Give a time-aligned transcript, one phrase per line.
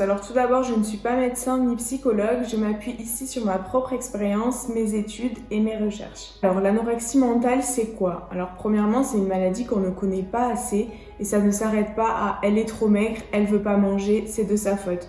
[0.00, 3.58] Alors tout d'abord, je ne suis pas médecin ni psychologue, je m'appuie ici sur ma
[3.58, 6.34] propre expérience, mes études et mes recherches.
[6.42, 8.28] Alors l'anorexie mentale, c'est quoi?
[8.30, 10.88] Alors premièrement, c'est une maladie qu'on ne connaît pas assez
[11.20, 14.44] et ça ne s'arrête pas à elle est trop maigre, elle veut pas manger, c'est
[14.44, 15.08] de sa faute.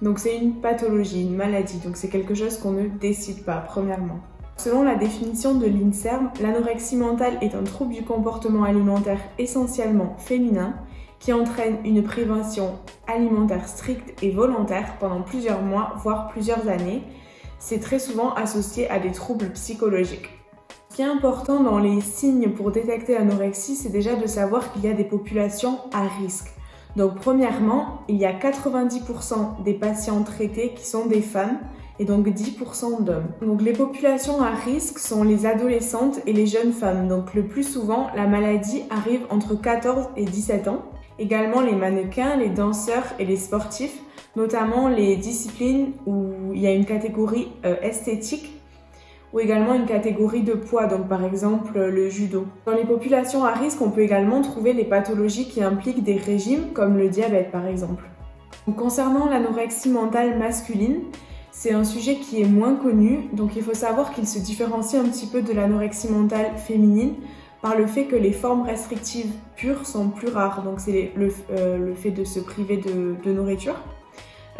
[0.00, 4.20] Donc c'est une pathologie, une maladie, donc c'est quelque chose qu'on ne décide pas, premièrement.
[4.56, 10.74] Selon la définition de l'INSERM, l'anorexie mentale est un trouble du comportement alimentaire essentiellement féminin
[11.24, 12.74] qui entraîne une prévention
[13.06, 17.02] alimentaire stricte et volontaire pendant plusieurs mois, voire plusieurs années.
[17.58, 20.28] C'est très souvent associé à des troubles psychologiques.
[20.90, 24.84] Ce qui est important dans les signes pour détecter l'anorexie, c'est déjà de savoir qu'il
[24.84, 26.52] y a des populations à risque.
[26.94, 31.58] Donc premièrement, il y a 90% des patients traités qui sont des femmes
[31.98, 33.28] et donc 10% d'hommes.
[33.40, 37.08] Donc les populations à risque sont les adolescentes et les jeunes femmes.
[37.08, 40.82] Donc le plus souvent, la maladie arrive entre 14 et 17 ans.
[41.18, 44.00] Également les mannequins, les danseurs et les sportifs,
[44.36, 48.50] notamment les disciplines où il y a une catégorie euh, esthétique
[49.32, 52.46] ou également une catégorie de poids, donc par exemple le judo.
[52.66, 56.72] Dans les populations à risque, on peut également trouver les pathologies qui impliquent des régimes
[56.72, 58.04] comme le diabète par exemple.
[58.76, 61.00] concernant l'anorexie mentale masculine,
[61.50, 65.08] c'est un sujet qui est moins connu, donc il faut savoir qu'il se différencie un
[65.08, 67.14] petit peu de l'anorexie mentale féminine
[67.64, 71.94] par le fait que les formes restrictives pures sont plus rares, donc c'est le, euh,
[71.94, 73.76] fait de se priver de, nourriture.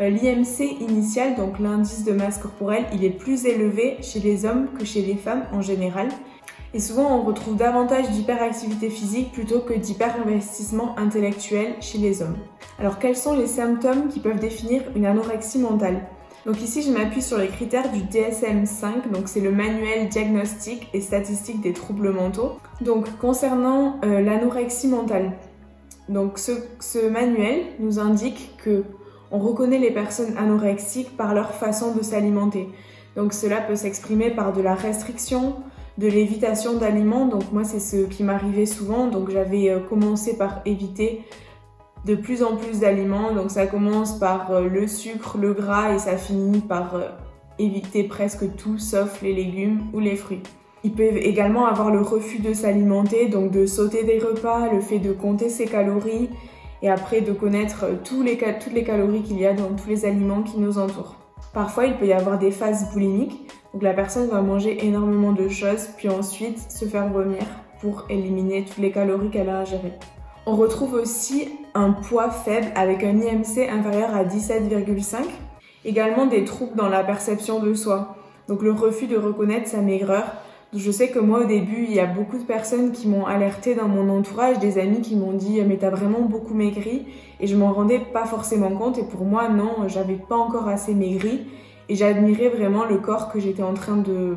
[0.01, 4.69] Euh, L'IMC initial, donc l'indice de masse corporelle, il est plus élevé chez les hommes
[4.79, 6.09] que chez les femmes en général.
[6.73, 12.39] Et souvent, on retrouve davantage d'hyperactivité physique plutôt que d'hyperinvestissement intellectuel chez les hommes.
[12.79, 16.07] Alors, quels sont les symptômes qui peuvent définir une anorexie mentale?
[16.47, 21.01] Donc ici, je m'appuie sur les critères du DSM-5, donc c'est le manuel diagnostique et
[21.01, 22.59] statistique des troubles mentaux.
[22.83, 25.33] Donc concernant euh, l'anorexie mentale,
[26.11, 28.85] donc ce, ce, manuel nous indique que
[29.31, 32.69] on reconnaît les personnes anorexiques par leur façon de s'alimenter.
[33.17, 35.57] Donc cela peut s'exprimer par de la restriction,
[35.97, 37.27] de l'évitation d'aliments.
[37.27, 39.07] Donc moi c'est ce qui m'arrivait souvent.
[39.07, 41.23] Donc j'avais euh, commencé par éviter
[42.05, 43.33] de plus en plus d'aliments.
[43.33, 47.09] Donc ça commence par euh, le sucre, le gras et ça finit par euh,
[47.59, 50.43] éviter presque tout sauf les légumes ou les fruits.
[50.83, 54.99] Ils peuvent également avoir le refus de s'alimenter, donc de sauter des repas, le fait
[54.99, 56.29] de compter ses calories
[56.83, 60.43] et après de connaître euh, toutes les calories qu'il y a dans tous les aliments
[60.43, 61.17] qui nous entourent.
[61.55, 65.49] Parfois, il peut y avoir des phases boulimiques, donc la personne va manger énormément de
[65.49, 67.43] choses puis ensuite se faire vomir
[67.81, 69.93] pour éliminer toutes les calories qu'elle a ingérées.
[70.47, 75.25] On retrouve aussi un poids faible avec un IMC inférieur à 17,5.
[75.85, 78.17] Également des troubles dans la perception de soi.
[78.49, 80.25] Donc le refus de reconnaître sa maigreur.
[80.73, 83.75] Je sais que moi au début, il y a beaucoup de personnes qui m'ont alerté
[83.75, 87.07] dans mon entourage, des amis qui m'ont dit mais t'as vraiment beaucoup maigri
[87.39, 90.95] et je m'en rendais pas forcément compte et pour moi non, j'avais pas encore assez
[90.95, 91.47] maigri
[91.89, 94.35] et j'admirais vraiment le corps que j'étais en train de,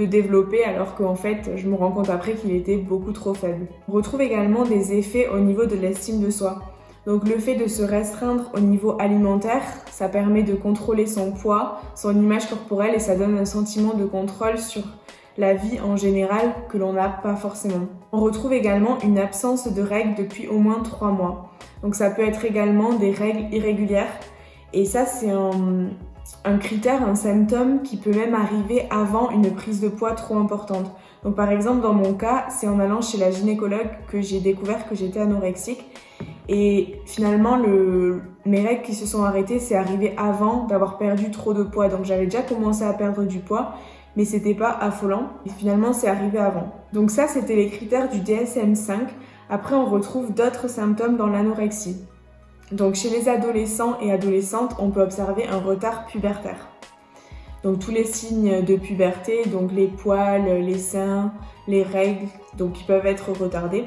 [0.00, 3.66] de développer alors qu'en fait je me rends compte après qu'il était beaucoup trop faible.
[3.88, 6.60] On retrouve également des effets au niveau de l'estime de soi.
[7.06, 11.80] Donc le fait de se restreindre au niveau alimentaire, ça permet de contrôler son poids,
[11.94, 14.82] son image corporelle et ça donne un sentiment de contrôle sur
[15.38, 17.86] la vie en général que l'on n'a pas forcément.
[18.12, 21.50] On retrouve également une absence de règles depuis au moins 3 mois.
[21.82, 24.12] Donc ça peut être également des règles irrégulières
[24.72, 25.88] et ça c'est un,
[26.44, 30.90] un critère, un symptôme qui peut même arriver avant une prise de poids trop importante.
[31.22, 34.88] Donc par exemple dans mon cas, c'est en allant chez la gynécologue que j'ai découvert
[34.88, 35.84] que j'étais anorexique
[36.48, 41.52] et finalement le, mes règles qui se sont arrêtées, c'est arrivé avant d'avoir perdu trop
[41.52, 41.88] de poids.
[41.88, 43.74] Donc j'avais déjà commencé à perdre du poids,
[44.16, 46.72] mais c'était pas affolant et finalement c'est arrivé avant.
[46.92, 49.08] Donc ça c'était les critères du DSM5.
[49.50, 52.04] Après on retrouve d'autres symptômes dans l'anorexie.
[52.72, 56.68] Donc chez les adolescents et adolescentes, on peut observer un retard pubertaire.
[57.64, 61.32] Donc tous les signes de puberté, donc les poils, les seins,
[61.66, 63.84] les règles, donc qui peuvent être retardés.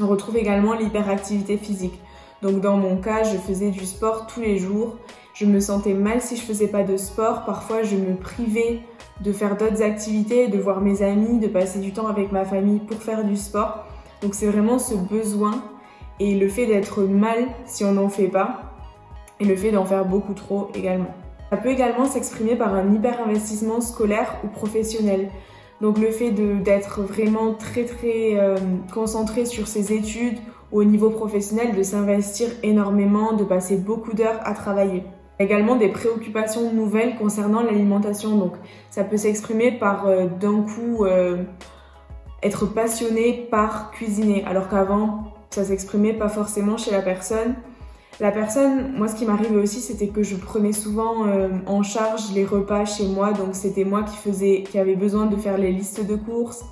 [0.00, 2.00] On retrouve également l'hyperactivité physique.
[2.40, 4.96] Donc dans mon cas, je faisais du sport tous les jours.
[5.34, 7.44] Je me sentais mal si je faisais pas de sport.
[7.44, 8.80] Parfois, je me privais
[9.20, 12.80] de faire d'autres activités, de voir mes amis, de passer du temps avec ma famille
[12.80, 13.84] pour faire du sport.
[14.22, 15.62] Donc c'est vraiment ce besoin
[16.20, 18.74] et le fait d'être mal si on n'en fait pas
[19.40, 21.14] et le fait d'en faire beaucoup trop également.
[21.50, 25.28] Ça peut également s'exprimer par un hyper-investissement scolaire ou professionnel.
[25.82, 28.56] Donc le fait d'être vraiment très très euh,
[28.94, 30.38] concentré sur ses études
[30.70, 35.04] au niveau professionnel, de s'investir énormément, de passer beaucoup d'heures à travailler.
[35.38, 38.36] Également des préoccupations nouvelles concernant l'alimentation.
[38.36, 38.54] Donc
[38.88, 41.42] ça peut s'exprimer par euh, d'un coup euh,
[42.42, 47.54] être passionné par cuisiner alors qu'avant ça s'exprimait pas forcément chez la personne.
[48.20, 52.32] La personne, moi ce qui m'arrivait aussi, c'était que je prenais souvent euh, en charge
[52.34, 55.72] les repas chez moi, donc c'était moi qui faisais, qui avait besoin de faire les
[55.72, 56.64] listes de courses,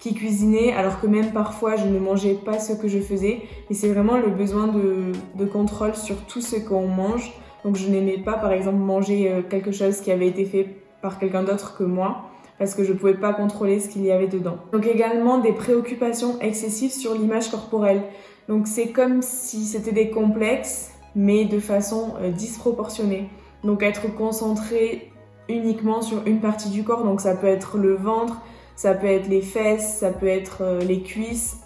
[0.00, 3.42] qui cuisinait, alors que même parfois je ne mangeais pas ce que je faisais.
[3.70, 7.32] Et c'est vraiment le besoin de, de, contrôle sur tout ce qu'on mange.
[7.64, 11.18] Donc je n'aimais pas par exemple manger euh, quelque chose qui avait été fait par
[11.18, 12.27] quelqu'un d'autre que moi
[12.58, 14.58] parce que je pouvais pas contrôler ce qu'il y avait dedans.
[14.72, 18.02] Donc également des préoccupations excessives sur l'image corporelle.
[18.48, 23.28] Donc c'est comme si c'était des complexes, mais de façon euh, disproportionnée.
[23.64, 25.12] Donc être concentré
[25.48, 28.40] uniquement sur une partie du corps, donc ça peut être le ventre,
[28.76, 31.58] ça peut être les fesses, ça peut être euh, les cuisses.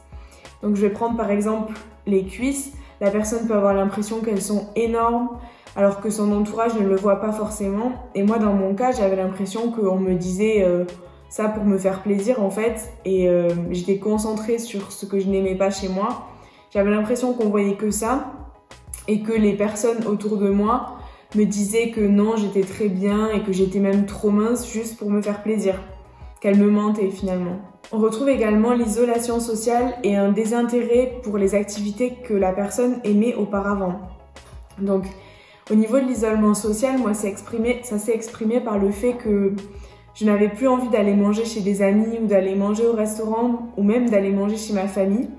[0.62, 1.72] Donc je vais prendre par exemple
[2.06, 2.72] les cuisses.
[3.00, 5.30] La personne peut avoir l'impression qu'elles sont énormes,
[5.76, 7.92] alors que son entourage ne le voit pas forcément.
[8.14, 10.84] Et moi, dans mon cas, j'avais l'impression qu'on me disait euh,
[11.28, 15.28] ça pour me faire plaisir en fait, et euh, j'étais concentrée sur ce que je
[15.28, 16.26] n'aimais pas chez moi.
[16.70, 18.32] J'avais l'impression qu'on voyait que ça,
[19.08, 20.98] et que les personnes autour de moi
[21.34, 25.10] me disaient que non, j'étais très bien et que j'étais même trop mince juste pour
[25.10, 25.80] me faire plaisir,
[26.40, 27.56] qu'elles me mentaient finalement.
[27.90, 33.34] On retrouve également l'isolation sociale et un désintérêt pour les activités que la personne aimait
[33.34, 34.00] auparavant.
[34.78, 35.04] Donc,
[35.72, 37.30] au niveau de l'isolement social, moi, ça
[37.98, 39.54] s'est exprimé par le fait que
[40.14, 43.82] je n'avais plus envie d'aller manger chez des amis ou d'aller manger au restaurant ou
[43.82, 45.30] même d'aller manger chez ma famille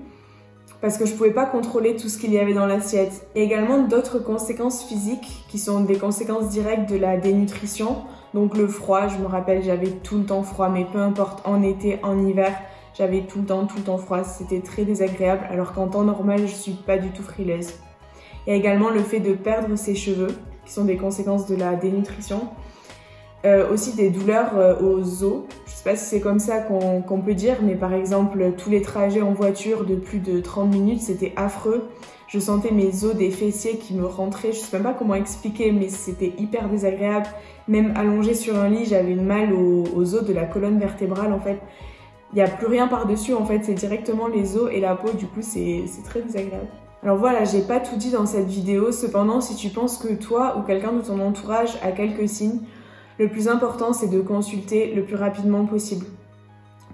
[0.80, 3.28] parce que je pouvais pas contrôler tout ce qu'il y avait dans l'assiette.
[3.36, 8.02] Et également d'autres conséquences physiques qui sont des conséquences directes de la dénutrition.
[8.34, 11.62] Donc le froid, je me rappelle, j'avais tout le temps froid, mais peu importe, en
[11.62, 12.52] été, en hiver,
[12.98, 14.24] j'avais tout le temps, tout le temps froid.
[14.24, 17.68] C'était très désagréable, alors qu'en temps normal, je suis pas du tout frileuse.
[18.46, 21.56] Il y a également le fait de perdre ses cheveux, qui sont des conséquences de
[21.56, 22.48] la dénutrition.
[23.44, 25.42] Euh, aussi des douleurs euh, aux os.
[25.66, 28.80] Je sais pas si c'est comme ça qu'on peut dire, mais par exemple, tous les
[28.80, 31.90] trajets en voiture de plus de 30 minutes, c'était affreux.
[32.26, 34.52] Je sentais mes os des fessiers qui me rentraient.
[34.52, 37.26] Je sais même pas comment expliquer, mais c'était hyper désagréable.
[37.68, 41.32] Même allongée sur un lit, j'avais une mal aux, aux, os de la colonne vertébrale
[41.32, 41.58] en fait.
[42.32, 45.12] Il n'y a plus rien par-dessus en fait, c'est directement les os et la peau,
[45.12, 46.66] du coup c'est très désagréable.
[47.04, 50.56] Alors voilà, j'ai pas tout dit dans cette vidéo, cependant si tu penses que toi
[50.56, 52.60] ou quelqu'un de ton entourage a quelques signes,
[53.18, 56.06] le plus important c'est de consulter le plus rapidement possible.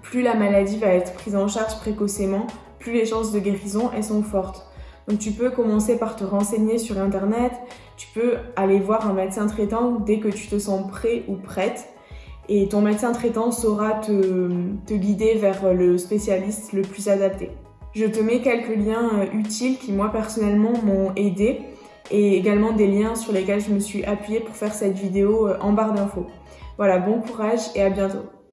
[0.01, 2.45] Plus la maladie va être prise en charge précocement,
[2.77, 4.67] plus les chances de guérison sont fortes.
[5.07, 7.53] Donc tu peux commencer par te renseigner sur internet,
[7.95, 11.87] tu peux aller voir un médecin traitant dès que tu te sens prêt ou prête
[12.49, 17.51] et ton médecin traitant saura te guider vers le spécialiste le plus adapté.
[17.93, 21.59] Je te mets quelques liens euh, utiles qui moi personnellement m'ont aidé
[22.09, 25.57] et également des liens sur lesquels je me suis appuyée pour faire cette vidéo euh,
[25.59, 26.27] en barre d'infos.
[26.77, 28.25] Voilà, bon courage et à bientôt.